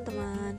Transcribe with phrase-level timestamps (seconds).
[0.00, 0.56] teman-teman.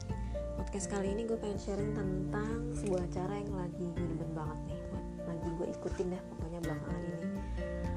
[0.53, 4.81] Podcast kali ini gue pengen sharing tentang sebuah acara yang lagi gue banget nih.
[5.25, 7.41] Lagi gue ikutin deh pokoknya belakangan ini.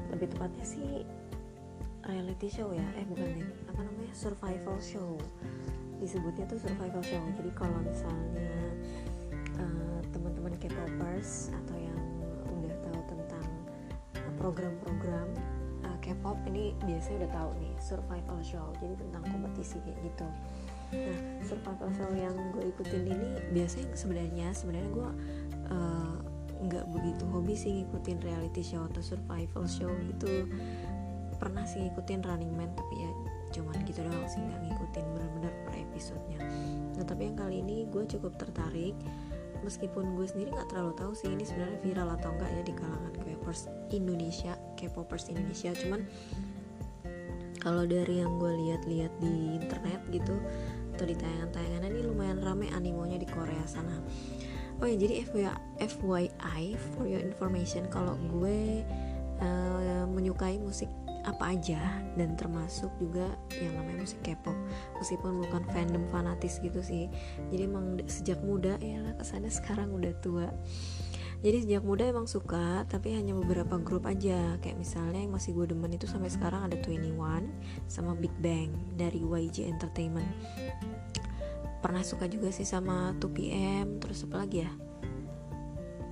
[0.08, 1.04] Lebih tepatnya sih
[2.08, 2.80] reality show ya.
[2.96, 5.20] Eh bukan nih, apa namanya, survival show.
[6.00, 7.20] Disebutnya tuh survival show.
[7.36, 8.48] Jadi kalau misalnya
[9.60, 12.00] uh, teman-teman K-popers Atau yang
[12.56, 13.44] udah tahu tentang
[14.40, 15.28] program-program
[15.84, 18.72] uh, K-pop ini biasanya udah tahu nih survival show.
[18.80, 20.28] Jadi tentang kompetisi kayak gitu
[20.92, 25.10] nah survival show yang gue ikutin ini biasanya sebenarnya sebenarnya gue
[25.72, 26.16] uh,
[26.64, 30.48] nggak begitu hobi sih ngikutin reality show atau survival show gitu.
[31.36, 33.10] Pernah sih ngikutin Running Man tapi ya
[33.54, 36.40] cuman gitu doang sih nggak ngikutin bener-bener per episodenya.
[36.96, 38.96] Nah tapi yang kali ini gue cukup tertarik
[39.64, 43.12] meskipun gue sendiri nggak terlalu tahu sih ini sebenarnya viral atau enggak ya di kalangan
[43.16, 43.60] K-popers
[43.92, 45.70] Indonesia K-popers Indonesia.
[45.76, 46.00] Cuman
[47.64, 50.36] kalau dari yang gue lihat-lihat di internet gitu
[50.94, 53.98] atau di tayangan-tayangan ini lumayan rame animonya di Korea sana.
[54.78, 55.24] Oh ya jadi
[55.80, 56.62] FYI,
[56.94, 58.84] for your information kalau gue
[59.40, 60.92] uh, menyukai musik
[61.24, 61.80] apa aja
[62.20, 64.52] dan termasuk juga yang namanya musik K-pop
[65.00, 67.08] meskipun bukan fandom fanatis gitu sih.
[67.48, 70.52] Jadi emang sejak muda ya kesannya sekarang udah tua
[71.44, 74.56] jadi sejak muda emang suka tapi hanya beberapa grup aja.
[74.64, 77.44] Kayak misalnya yang masih gue demen itu sampai sekarang ada 21
[77.84, 80.24] sama Big Bang dari YG Entertainment.
[81.84, 84.72] Pernah suka juga sih sama 2PM terus apa lagi ya?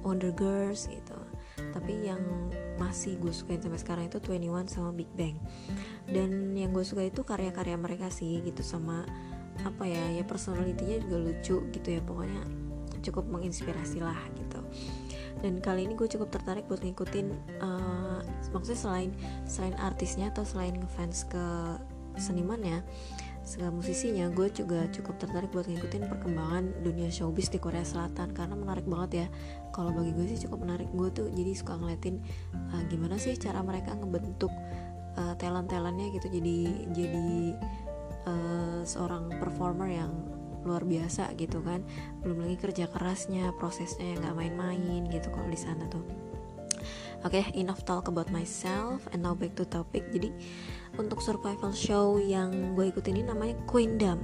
[0.04, 1.16] Wonder Girls gitu.
[1.72, 2.20] Tapi yang
[2.76, 5.40] masih gue sukain sampai sekarang itu 21 sama Big Bang.
[6.12, 9.08] Dan yang gue suka itu karya-karya mereka sih gitu sama
[9.64, 12.04] apa ya ya personalitinya juga lucu gitu ya.
[12.04, 12.44] Pokoknya
[13.00, 14.51] cukup menginspirasi lah gitu
[15.42, 18.22] dan kali ini gue cukup tertarik buat ngikutin uh,
[18.54, 19.10] maksudnya selain
[19.44, 21.44] selain artisnya atau selain ngefans ke
[22.16, 22.86] senimannya
[23.42, 28.30] segala musisinya gue juga cukup tertarik buat ngikutin perkembangan dunia showbiz di Korea Selatan.
[28.30, 29.26] Karena menarik banget ya.
[29.74, 30.86] Kalau bagi gue sih cukup menarik.
[30.94, 32.22] Gue tuh jadi suka ngeliatin
[32.54, 34.50] uh, gimana sih cara mereka ngebentuk
[35.18, 36.30] uh, talent talentnya gitu.
[36.30, 37.26] Jadi jadi
[38.30, 40.12] uh, seorang performer yang
[40.62, 41.82] luar biasa gitu kan
[42.22, 46.02] belum lagi kerja kerasnya prosesnya yang nggak main-main gitu kalau di sana tuh
[47.22, 50.02] Oke, okay, enough talk about myself and now back to topic.
[50.10, 50.34] Jadi
[50.98, 54.18] untuk survival show yang gue ikutin ini namanya Queendom.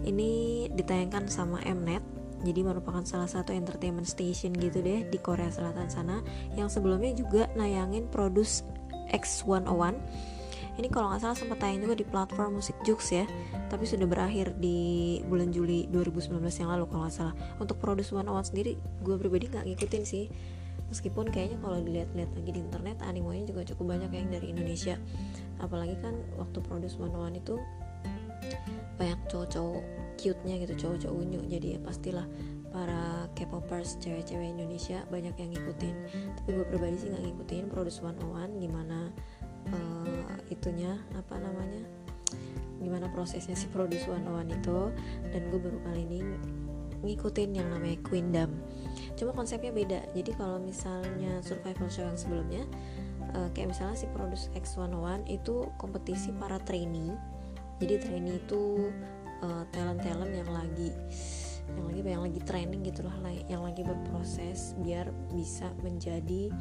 [0.00, 0.30] Ini
[0.72, 2.00] ditayangkan sama Mnet.
[2.40, 6.24] Jadi merupakan salah satu entertainment station gitu deh di Korea Selatan sana
[6.56, 8.64] yang sebelumnya juga nayangin Produce
[9.12, 10.00] X101.
[10.76, 13.24] Ini kalau nggak salah sempat tayang juga di platform musik Jux ya,
[13.72, 17.34] tapi sudah berakhir di bulan Juli 2019 yang lalu kalau nggak salah.
[17.58, 18.72] Untuk Produce 101 sendiri,
[19.04, 20.26] gue pribadi nggak ngikutin sih.
[20.86, 24.94] Meskipun kayaknya kalau dilihat-lihat lagi di internet animonya juga cukup banyak yang dari Indonesia.
[25.58, 27.58] Apalagi kan waktu produce one one itu
[28.96, 29.82] banyak cowok-cowok
[30.16, 31.40] cute-nya gitu cowok-cowok unyu.
[31.50, 32.26] Jadi ya pastilah
[32.70, 35.96] para K-popers cewek-cewek Indonesia banyak yang ngikutin.
[36.38, 39.10] Tapi gue pribadi sih nggak ngikutin produce one one gimana
[39.72, 41.82] uh, itunya apa namanya
[42.76, 44.92] gimana prosesnya si produce one one itu
[45.32, 46.20] dan gue baru kali ini
[47.02, 48.50] ngikutin yang namanya Queendom
[49.16, 50.00] cuma konsepnya beda.
[50.12, 52.62] Jadi kalau misalnya survival show yang sebelumnya
[53.32, 57.16] uh, kayak misalnya si Produce X101 itu kompetisi para trainee.
[57.80, 58.92] Jadi trainee itu
[59.44, 60.92] uh, talent-talent yang lagi
[61.74, 63.16] yang lagi yang lagi training gitu lah
[63.50, 66.52] yang lagi berproses biar bisa menjadi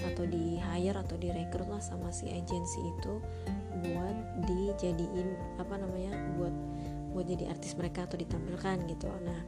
[0.00, 3.14] atau di hire atau direkrut lah sama si agensi itu
[3.84, 4.16] buat
[4.48, 6.54] dijadiin apa namanya buat
[7.10, 9.10] buat jadi artis mereka atau ditampilkan gitu.
[9.10, 9.40] Nah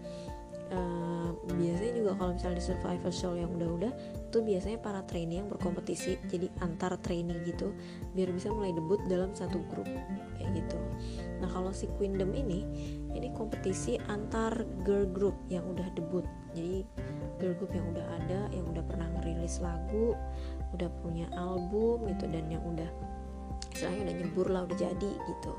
[0.75, 3.93] uh, biasanya juga kalau misalnya di survival show yang udah-udah
[4.29, 6.19] itu biasanya para trainee yang berkompetisi.
[6.27, 7.71] Jadi antar trainee gitu
[8.13, 9.89] biar bisa mulai debut dalam satu grup
[10.37, 10.79] kayak gitu.
[11.39, 12.67] Nah kalau si Queendom ini
[13.13, 16.25] ini kompetisi antar girl group yang udah debut.
[16.53, 16.85] Jadi
[17.41, 20.17] girl group yang udah ada yang udah pernah ngerilis lagu
[20.73, 22.89] udah punya album gitu dan yang udah
[23.73, 25.53] istilahnya udah nyebur lah udah jadi gitu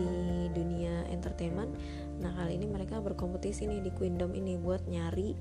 [0.00, 0.12] di
[0.56, 1.72] dunia entertainment.
[2.20, 5.36] Nah kali ini mereka berkompetisi nih di Queendom ini buat nyari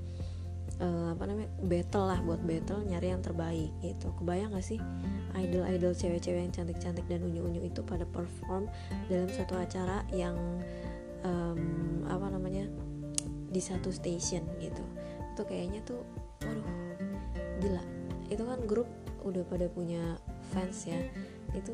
[0.84, 4.12] uh, apa namanya battle lah buat battle nyari yang terbaik gitu.
[4.19, 4.80] Kebayang gak sih?
[5.38, 8.68] Idol idol cewek-cewek yang cantik-cantik dan unyu-unyu itu pada perform
[9.07, 10.36] dalam satu acara yang
[11.24, 12.68] um, apa namanya
[13.50, 14.83] di satu station gitu.
[15.36, 16.01] Itu kayaknya tuh
[16.45, 16.68] waduh
[17.60, 17.83] gila.
[18.30, 18.89] Itu kan grup
[19.25, 20.18] udah pada punya
[20.54, 21.00] fans ya.
[21.51, 21.74] Itu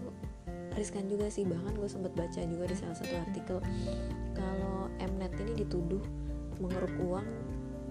[0.76, 1.44] riskan juga sih.
[1.44, 3.58] Bahkan gue sempat baca juga di salah satu artikel
[4.36, 6.02] kalau Mnet ini dituduh
[6.60, 7.28] mengeruk uang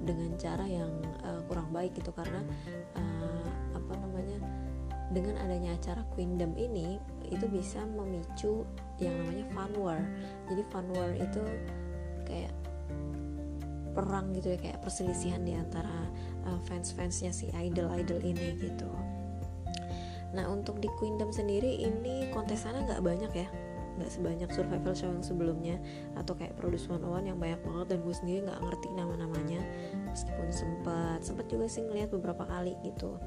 [0.04, 0.90] dengan cara yang
[1.24, 2.12] uh, kurang baik gitu.
[2.12, 2.40] Karena
[2.96, 4.40] uh, apa namanya
[5.12, 6.96] dengan adanya acara Queendom ini
[7.28, 8.64] itu bisa memicu
[9.02, 10.02] yang namanya fun war.
[10.50, 11.42] Jadi fun war itu
[12.26, 12.54] kayak
[13.94, 16.10] perang gitu ya kayak perselisihan di antara
[16.50, 18.90] uh, fans-fansnya si idol-idol ini gitu.
[20.34, 23.48] Nah untuk di Queendom sendiri ini kontesannya nggak banyak ya
[23.94, 25.76] nggak sebanyak survival show yang sebelumnya
[26.18, 29.60] atau kayak Produce 101 yang banyak banget dan gue sendiri nggak ngerti nama-namanya
[30.10, 33.18] meskipun sempat sempat juga sih ngeliat beberapa kali gitu.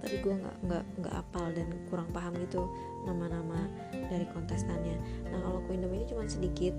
[0.00, 2.64] Tapi gue nggak nggak nggak apal dan kurang paham gitu
[3.04, 4.96] nama-nama dari kontestannya.
[5.28, 6.72] Nah kalau Queendom ini cuma sedikit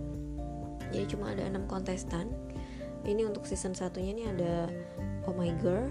[0.90, 2.32] jadi cuma ada enam kontestan.
[3.08, 4.68] Ini untuk season satunya ini ada
[5.24, 5.88] Oh My Girl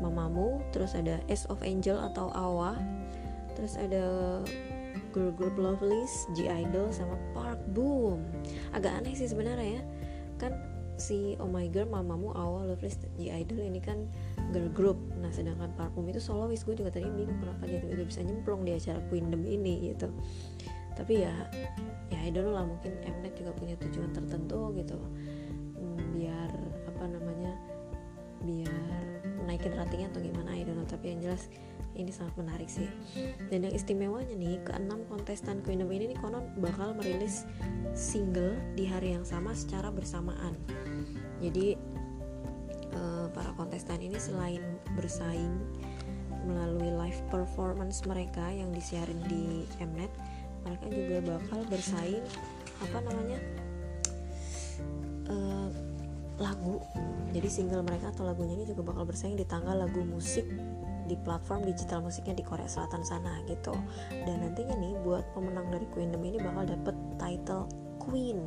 [0.00, 2.74] Mamamu terus ada Ace of Angel atau Awa
[3.54, 4.40] terus ada
[5.10, 8.24] girl group Lovelies, G Idol sama Park Boom.
[8.74, 9.82] Agak aneh sih sebenarnya ya.
[10.40, 10.52] Kan
[11.00, 14.08] si Oh My Girl, Mamamu, Awal, Lovelies, G Idol ini kan
[14.52, 14.98] girl group.
[15.18, 16.62] Nah, sedangkan Park Boom itu solois.
[16.62, 20.08] Gue juga tadi bingung kenapa dia tiba bisa nyemplung di acara Queendom ini gitu.
[20.94, 21.32] Tapi ya
[22.12, 24.98] ya I don't know lah mungkin Mnet juga punya tujuan tertentu gitu.
[25.78, 26.50] Hmm, biar
[26.90, 27.54] apa namanya?
[28.40, 28.89] biar
[29.50, 30.86] naikin ratingnya atau gimana I don't know.
[30.86, 31.50] Tapi yang jelas
[31.98, 32.86] ini sangat menarik sih.
[33.50, 37.42] Dan yang istimewanya nih keenam kontestan Queendom ini nih konon bakal merilis
[37.98, 40.54] single di hari yang sama secara bersamaan.
[41.42, 41.74] Jadi
[42.94, 44.62] uh, para kontestan ini selain
[44.94, 45.58] bersaing
[46.46, 50.08] melalui live performance mereka yang disiarin di Mnet
[50.64, 52.24] mereka juga bakal bersaing
[52.80, 53.38] apa namanya
[56.40, 56.80] lagu.
[57.30, 60.42] Jadi single mereka atau lagunya ini juga bakal bersaing di tanggal lagu musik
[61.06, 63.76] di platform digital musiknya di Korea Selatan sana gitu.
[64.10, 67.68] Dan nantinya nih buat pemenang dari Queendom ini bakal dapet title
[68.02, 68.40] Queen.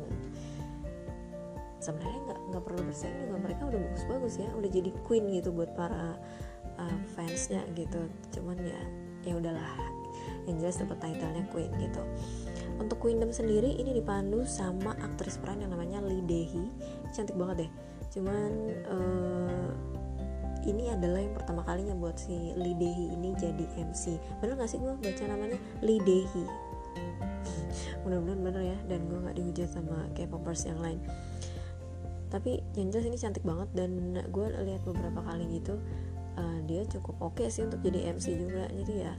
[1.80, 5.76] Sebenarnya nggak nggak perlu bersaing juga mereka udah bagus-bagus ya udah jadi queen gitu buat
[5.76, 6.16] para
[6.80, 8.08] uh, fansnya gitu.
[8.32, 8.80] Cuman ya
[9.28, 9.68] ya udahlah
[10.48, 12.00] yang jelas dapat titlenya queen gitu.
[12.80, 16.64] Untuk Queendom sendiri ini dipandu sama aktris peran yang namanya Lee Dehi
[17.14, 17.70] cantik banget deh
[18.14, 18.50] cuman
[18.86, 19.70] uh,
[20.64, 24.78] ini adalah yang pertama kalinya buat si Lee Dehi ini jadi MC bener gak sih
[24.80, 25.58] gue baca namanya?
[25.82, 26.46] Lee Dehi
[28.06, 31.00] mudah-mudahan bener ya dan gue nggak dihujat sama kayak popers yang lain.
[32.30, 35.78] Tapi yang jelas ini cantik banget dan gue lihat beberapa kali gitu
[36.38, 38.70] uh, dia cukup oke okay sih untuk jadi MC juga.
[38.70, 39.12] Jadi ya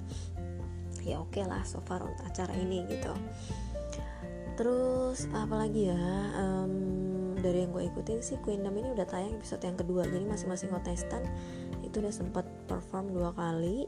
[1.05, 3.13] ya oke okay lah so far untuk acara ini gitu.
[4.55, 6.03] Terus apalagi ya?
[6.39, 6.73] Um,
[7.45, 10.09] dari yang gue ikutin sih Queendom ini udah tayang episode yang kedua.
[10.09, 11.21] Jadi masing-masing kontestan
[11.85, 13.85] itu udah sempat perform dua kali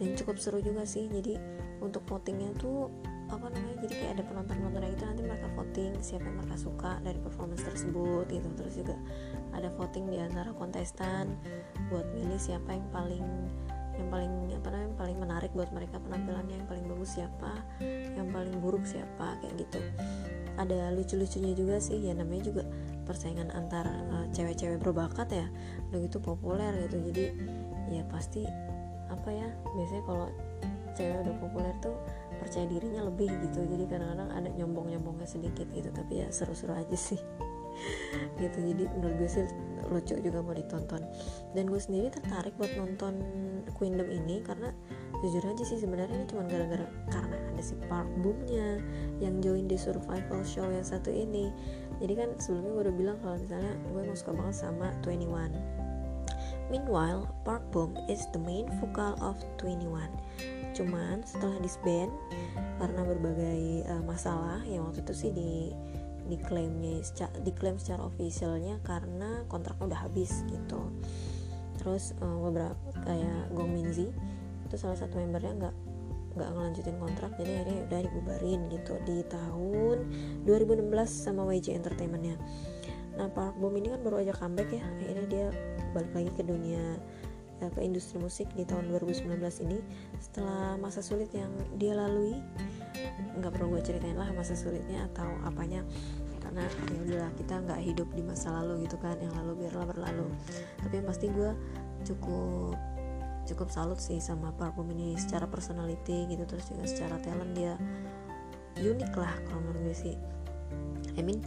[0.00, 1.04] dan cukup seru juga sih.
[1.12, 1.36] Jadi
[1.84, 2.88] untuk votingnya tuh
[3.26, 7.18] apa namanya jadi kayak ada penonton-penonton gitu nanti mereka voting siapa yang mereka suka dari
[7.20, 8.48] performance tersebut gitu.
[8.56, 8.96] Terus juga
[9.52, 11.36] ada voting di antara kontestan
[11.92, 13.26] buat milih siapa yang paling
[13.96, 17.52] yang paling apa namanya paling menarik buat mereka penampilannya yang paling bagus siapa?
[18.12, 19.40] Yang paling buruk siapa?
[19.40, 19.80] Kayak gitu.
[20.56, 22.62] Ada lucu-lucunya juga sih ya namanya juga
[23.04, 25.46] persaingan antar uh, cewek-cewek berbakat ya.
[25.92, 27.00] Udah gitu populer gitu.
[27.12, 27.24] Jadi
[27.92, 28.44] ya pasti
[29.06, 30.28] apa ya biasanya kalau
[30.96, 31.96] cewek udah populer tuh
[32.40, 33.64] percaya dirinya lebih gitu.
[33.64, 35.88] Jadi kadang-kadang ada nyombong-nyombongnya sedikit gitu.
[35.92, 37.20] Tapi ya seru-seru aja sih.
[38.40, 38.72] Gitu.
[38.72, 39.44] Jadi menurut gue sih
[39.92, 41.05] lucu juga mau ditonton
[41.56, 43.24] dan gue sendiri tertarik buat nonton
[43.80, 44.70] Queendom ini karena
[45.24, 48.76] jujur aja sih sebenarnya ini cuma gara-gara karena ada si Park Boomnya
[49.24, 51.48] yang join di survival show yang satu ini.
[51.96, 55.56] Jadi kan sebelumnya gue udah bilang kalau misalnya gue emang suka banget sama 21
[56.66, 60.12] Meanwhile, Park Boom is the main vocal of 21
[60.76, 62.12] cuman setelah disband
[62.76, 65.72] karena berbagai uh, masalah yang waktu itu sih di
[66.28, 67.00] diklaimnya
[67.46, 70.92] diklaim secara officialnya karena kontraknya udah habis gitu
[71.86, 72.74] terus uh, beberapa
[73.06, 74.10] kayak Gong Minzy
[74.66, 75.74] itu salah satu membernya nggak
[76.34, 79.98] nggak ngelanjutin kontrak jadi akhirnya udah dibubarin gitu di tahun
[80.42, 82.34] 2016 sama YG Entertainmentnya.
[83.16, 85.46] Nah Park Bom ini kan baru aja comeback ya akhirnya dia
[85.94, 86.98] balik lagi ke dunia
[87.62, 89.78] ya, ke industri musik di tahun 2019 ini.
[90.20, 91.48] Setelah masa sulit yang
[91.80, 92.36] dia lalui
[93.40, 95.84] nggak perlu gue ceritain lah masa sulitnya atau apanya
[96.56, 100.26] karena ya udahlah kita nggak hidup di masa lalu gitu kan yang lalu biarlah berlalu.
[100.80, 101.50] Tapi yang pasti gue
[102.08, 102.76] cukup
[103.46, 107.78] cukup salut sih sama Parfum ini secara personality gitu terus juga secara talent dia
[108.80, 110.14] unik lah kalau menurut gue sih.
[111.16, 111.44] I mean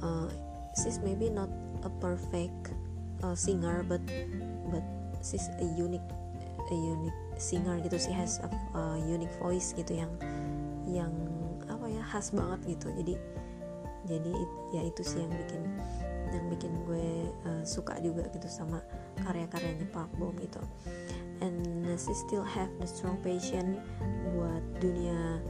[0.00, 0.30] uh,
[0.78, 1.50] she's maybe not
[1.82, 2.72] a perfect
[3.26, 4.00] uh, singer but
[4.70, 4.82] but
[5.20, 6.06] she's a unique
[6.70, 7.98] a unique singer gitu.
[7.98, 8.48] Sih has a,
[8.78, 10.12] a unique voice gitu yang
[10.86, 11.12] yang
[11.66, 12.88] apa ya khas banget gitu.
[12.94, 13.14] Jadi
[14.06, 14.32] jadi
[14.72, 15.62] ya itu sih yang bikin
[16.34, 18.82] yang bikin gue uh, suka juga gitu sama
[19.22, 20.62] karya-karyanya Park Bom gitu
[21.44, 23.78] and she still have the strong passion
[24.32, 25.42] buat dunia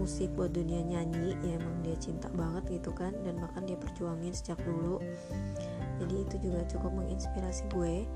[0.00, 1.36] musik buat dunia nyanyi.
[1.44, 3.12] Ya emang dia cinta banget gitu kan.
[3.20, 4.96] Dan bahkan dia perjuangin sejak dulu.
[6.00, 8.08] Jadi itu juga cukup menginspirasi gue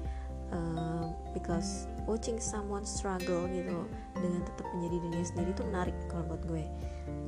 [0.57, 3.85] uh, because watching someone struggle gitu
[4.17, 6.65] dengan tetap menjadi dirinya sendiri itu menarik kalau buat gue.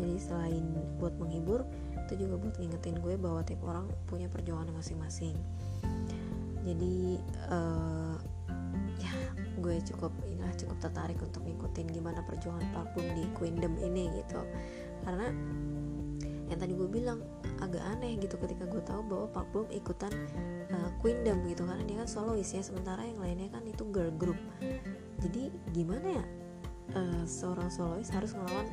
[0.00, 0.64] Jadi selain
[0.96, 1.68] buat menghibur
[2.06, 5.34] itu juga buat ngingetin gue bahwa tiap orang punya perjuangan masing-masing.
[6.62, 7.18] Jadi
[7.50, 8.14] uh,
[8.98, 9.14] ya
[9.58, 14.42] gue cukup inilah cukup tertarik untuk ngikutin gimana perjuangan Parfum di Queendom ini gitu.
[15.02, 15.30] Karena
[16.46, 17.18] yang tadi gue bilang
[17.58, 20.10] agak aneh gitu ketika gue tahu bahwa Parfum ikutan
[20.70, 21.66] uh, Queendom gitu.
[21.66, 24.38] Karena dia kan solois ya sementara yang lainnya kan itu girl group.
[25.22, 26.24] Jadi gimana ya
[26.98, 28.66] uh, seorang solois harus ngelawan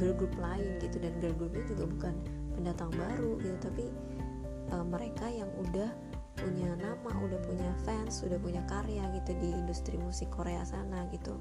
[0.00, 0.96] girl group lain gitu.
[0.96, 2.16] Dan girl groupnya juga bukan
[2.54, 3.56] pendatang baru gitu.
[3.60, 3.84] Tapi
[4.72, 5.90] uh, mereka yang udah
[6.34, 11.38] punya nama udah punya fans udah punya karya gitu di industri musik Korea sana gitu.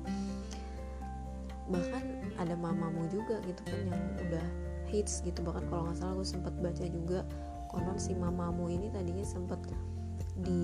[1.70, 4.46] Bahkan ada mamamu juga gitu kan yang udah
[4.91, 5.41] hits gitu.
[5.41, 7.25] Bahkan kalau nggak salah gue sempat baca juga
[7.74, 9.58] konon si mamamu ini tadinya sempat
[10.46, 10.62] di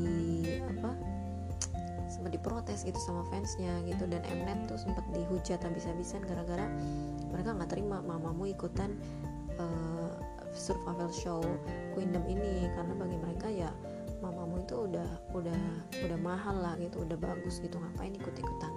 [0.62, 0.94] apa
[2.10, 4.06] sempat diprotes gitu sama fansnya gitu.
[4.06, 6.70] Dan Mnet tuh sempat dihujat habis-habisan gara-gara
[7.34, 8.94] mereka nggak terima mamamu ikutan
[9.58, 10.14] uh,
[10.54, 11.42] survival show
[11.94, 12.70] Queendom ini.
[12.74, 13.70] Karena bagi mereka ya
[14.20, 15.62] mamamu itu udah udah
[16.04, 17.80] udah mahal lah gitu udah bagus gitu.
[17.80, 18.74] Ngapain ikut ikutan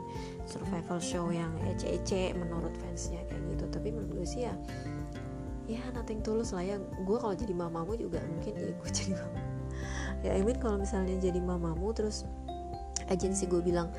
[0.46, 3.64] survival show yang ece-ece menurut fansnya kayak gitu.
[3.70, 4.54] Tapi menurut gue sih ya
[5.70, 6.76] ya nothing tulus lah ya.
[7.04, 9.40] Gue kalau jadi mamamu juga mungkin ya gue jadi mama
[10.22, 12.24] ya I mean kalau misalnya jadi mamamu terus
[13.10, 13.90] agensi gue bilang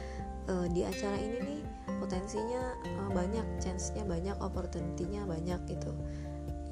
[0.47, 1.61] e, di acara ini nih
[1.99, 5.91] potensinya uh, banyak chance-nya banyak opportunity-nya banyak gitu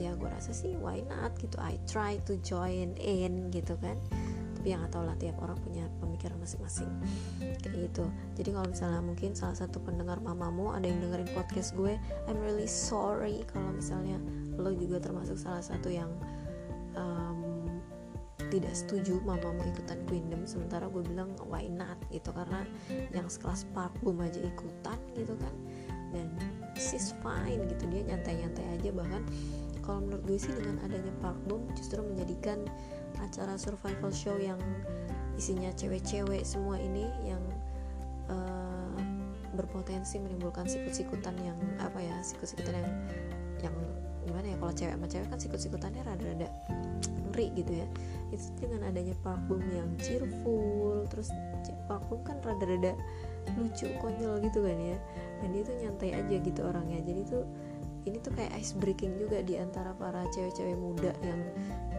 [0.02, 1.62] ya gue rasa sih why not gitu.
[1.62, 3.96] I try to join in gitu kan.
[4.58, 6.90] Tapi yang atau lah tiap orang punya pemikiran masing-masing.
[7.62, 8.06] Kayak gitu.
[8.38, 12.70] Jadi kalau misalnya mungkin salah satu pendengar mamamu ada yang dengerin podcast gue I'm really
[12.70, 14.18] sorry kalau misalnya
[14.58, 16.10] lo juga termasuk salah satu yang
[16.98, 17.42] um,
[18.52, 20.44] tidak setuju mamamu ikutan Queendom.
[20.44, 22.30] Sementara gue bilang why not gitu.
[22.34, 22.66] Karena
[23.16, 25.56] yang sekelas Park Boom aja ikutan gitu kan.
[26.12, 26.28] Dan
[26.76, 27.88] she's fine gitu.
[27.88, 29.24] Dia nyantai-nyantai aja bahkan
[29.82, 32.62] kalau menurut gue sih dengan adanya Park Boom justru menjadikan
[33.20, 34.58] acara survival show yang
[35.36, 37.42] isinya cewek-cewek semua ini yang
[38.30, 38.98] uh,
[39.58, 42.92] berpotensi menimbulkan sikut-sikutan yang apa ya sikut-sikutan yang
[43.62, 43.76] yang
[44.22, 46.48] gimana ya kalau cewek sama cewek kan sikut-sikutannya rada-rada
[47.32, 47.88] ngeri gitu ya.
[48.32, 51.32] Itu dengan adanya parfum yang cheerful terus
[51.88, 52.94] parfum kan rada-rada
[53.58, 54.98] lucu konyol gitu kan ya.
[55.42, 57.00] Dan dia tuh nyantai aja gitu orangnya.
[57.02, 57.44] Jadi tuh
[58.06, 61.42] ini tuh kayak ice breaking juga di antara para cewek-cewek muda yang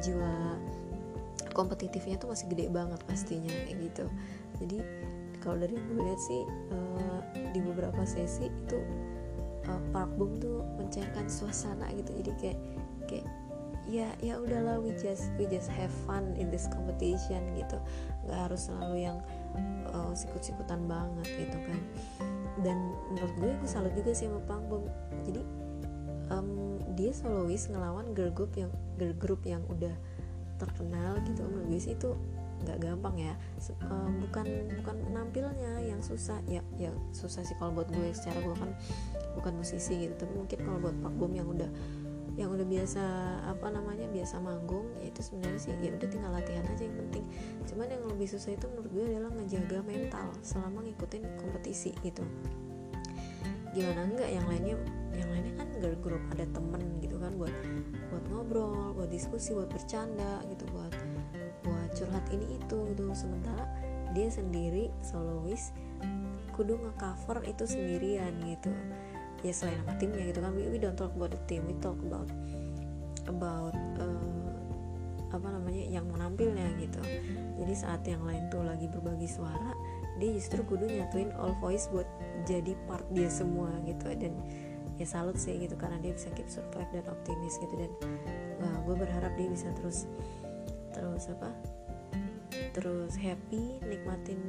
[0.03, 0.59] jiwa
[1.55, 4.07] kompetitifnya tuh masih gede banget pastinya kayak gitu.
[4.59, 4.79] Jadi
[5.39, 6.43] kalau dari gue lihat sih
[6.73, 7.21] uh,
[7.53, 8.79] di beberapa sesi itu
[9.69, 12.11] uh, Park Bom tuh mencairkan suasana gitu.
[12.19, 12.59] Jadi kayak
[13.07, 13.29] kayak
[13.91, 17.79] ya ya udahlah we just we just have fun in this competition gitu.
[18.27, 19.19] Nggak harus selalu yang
[19.93, 21.81] uh, sikut-sikutan banget gitu kan.
[22.63, 22.79] Dan
[23.13, 24.87] menurut gue gue salut juga sih sama Park Bom
[25.27, 25.43] jadi
[26.33, 29.93] um, dia solois ngelawan girl group yang girl group yang udah
[30.57, 31.45] terkenal gitu.
[31.45, 32.17] Menurut gue sih itu
[32.63, 33.35] nggak gampang ya.
[33.91, 34.47] Um, bukan
[34.81, 36.41] bukan penampilnya yang susah.
[36.49, 38.71] Ya ya susah sih kalau buat gue secara gue kan
[39.37, 40.15] bukan musisi gitu.
[40.17, 41.69] Tapi mungkin kalau buat Pak Bom yang udah
[42.33, 43.05] yang udah biasa
[43.45, 47.25] apa namanya biasa manggung ya itu sebenarnya sih ya udah tinggal latihan aja yang penting.
[47.69, 52.25] Cuman yang lebih susah itu menurut gue adalah ngejaga mental selama ngikutin kompetisi gitu.
[53.77, 54.77] Gimana enggak yang lainnya
[55.13, 57.51] yang lainnya kan girl group ada temen gitu kan buat
[58.15, 60.95] buat ngobrol buat diskusi buat bercanda gitu buat
[61.67, 63.03] buat curhat ini itu gitu.
[63.19, 63.67] Sementara
[64.15, 65.75] dia sendiri solois
[66.55, 68.71] kudu ngecover itu sendirian gitu.
[69.43, 70.55] Ya selain sama timnya gitu kan.
[70.55, 71.67] We, we don't talk about the team.
[71.67, 72.31] We talk about
[73.27, 74.51] about uh,
[75.35, 77.03] apa namanya yang menampilnya gitu.
[77.59, 79.75] Jadi saat yang lain tuh lagi berbagi suara
[80.21, 82.07] dia justru kudu nyatuin all voice buat
[82.45, 84.13] jadi part dia semua gitu.
[84.13, 84.39] Dan
[85.01, 87.75] ya salut sih gitu karena dia bisa keep survive dan optimis gitu.
[87.75, 87.93] Dan
[88.61, 90.05] wah gue berharap dia bisa terus
[90.93, 91.49] terus apa
[92.77, 94.41] terus happy nikmatin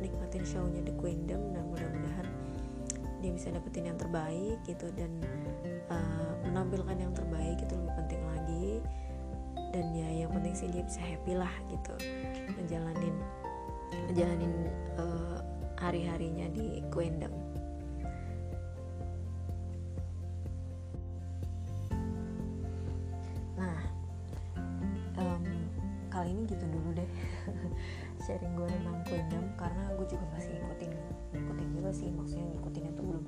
[0.00, 1.52] nikmatin shownya The Queendom.
[1.52, 2.26] Dan mudah-mudahan
[3.20, 5.10] dia bisa dapetin yang terbaik gitu dan
[5.88, 8.68] uh, menampilkan yang terbaik itu lebih penting lagi.
[9.74, 11.94] Dan ya yang penting sih dia bisa happy lah gitu
[12.62, 13.16] ngejalanin
[14.10, 14.52] ngejalanin
[14.98, 15.42] uh,
[15.84, 17.34] hari-harinya di Queendom
[23.60, 23.78] nah
[26.14, 27.10] kali ini gitu dulu deh.
[28.22, 30.90] Sharing gue tentang Queendom karena gue juga masih ngikutin
[31.34, 32.06] ngikutin juga sih.
[32.14, 33.24] Maksudnya ngikutin itu belum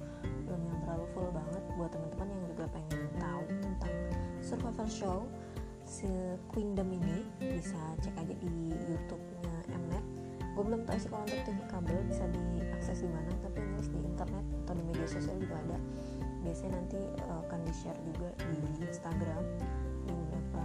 [1.17, 1.65] useful banget.
[1.81, 3.95] Buat teman-teman yang juga pengen tahu tentang
[4.45, 5.19] survival show
[5.89, 6.13] si
[6.53, 9.56] Queendom ini bisa cek aja di YouTube-nya.
[10.57, 14.01] Gue belum tahu sih kalau untuk TV kabel bisa diakses di mana, tapi ini di
[14.09, 15.79] internet atau di media sosial juga ada.
[16.41, 19.43] Biasanya nanti uh, akan di share juga di Instagram
[20.09, 20.65] di beberapa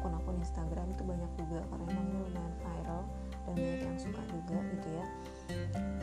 [0.00, 3.02] akun-akun Instagram itu banyak juga karena emang lumayan viral
[3.44, 5.04] dan banyak yang suka juga gitu ya.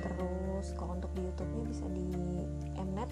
[0.06, 2.08] Terus kalau untuk di YouTube-nya bisa di
[2.78, 3.10] Mnet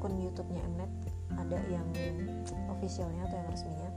[0.00, 0.92] akun YouTube-nya Mnet
[1.36, 1.84] ada yang
[2.72, 3.90] officialnya atau yang resminya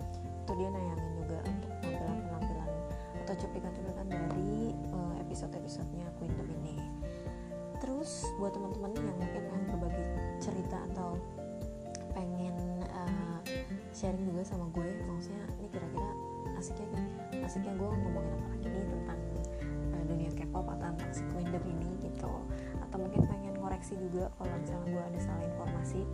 [0.44, 1.73] itu dia nayangin juga untuk
[3.34, 6.78] atau cuplikan-cuplikan dari uh, episode-episodenya Queendom ini.
[7.82, 10.06] Terus buat teman-teman yang mungkin pengen berbagi
[10.38, 11.18] cerita atau
[12.14, 12.54] pengen
[12.94, 13.42] uh,
[13.90, 16.12] sharing juga sama gue maksudnya ini kira-kira
[16.62, 17.02] asiknya
[17.42, 19.20] asiknya gue ngomongin apa lagi nih tentang
[19.98, 22.34] uh, dunia K-pop atau tentang si Queendom ini gitu.
[22.86, 26.06] Atau mungkin pengen koreksi juga kalau misalnya gue ada salah informasi.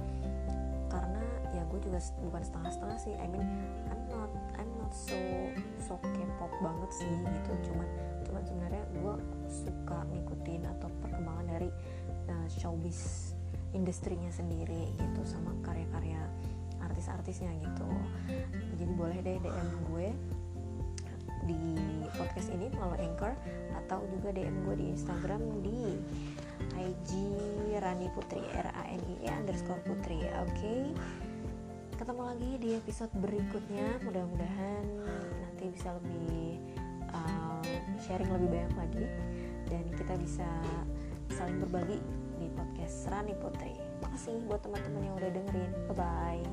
[0.88, 1.20] Karena
[1.52, 3.44] ya gue juga bukan setengah-setengah sih I mean
[3.92, 3.99] I'm
[4.90, 5.18] not so
[5.78, 7.88] so K-pop banget sih gitu cuman
[8.26, 9.16] cuman sebenarnya gue
[9.46, 11.70] suka ngikutin atau perkembangan dari
[12.26, 13.34] uh, showbiz
[13.78, 16.26] industrinya sendiri gitu sama karya-karya
[16.82, 17.86] artis-artisnya gitu
[18.82, 20.08] jadi boleh deh DM gue
[21.46, 21.62] di
[22.18, 23.34] podcast ini melalui Anchor
[23.86, 26.02] atau juga DM gue di Instagram di
[26.82, 27.10] IG
[27.78, 30.82] Rani Putri R A N I E underscore Putri oke okay?
[32.00, 34.00] Ketemu lagi di episode berikutnya.
[34.08, 34.84] Mudah-mudahan
[35.44, 36.64] nanti bisa lebih
[37.12, 37.60] uh,
[38.00, 39.06] sharing lebih banyak lagi.
[39.68, 40.48] Dan kita bisa
[41.36, 42.00] saling berbagi
[42.40, 43.76] di podcast Rani Putri.
[44.00, 45.72] Makasih buat teman-teman yang udah dengerin.
[45.92, 46.46] Bye bye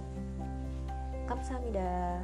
[1.27, 2.23] kamsahamnida